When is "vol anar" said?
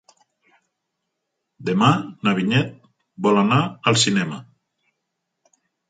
3.29-3.63